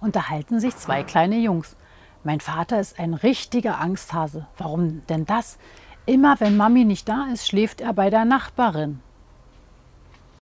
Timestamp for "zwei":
0.76-1.02